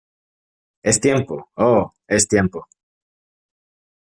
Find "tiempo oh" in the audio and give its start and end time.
0.99-1.93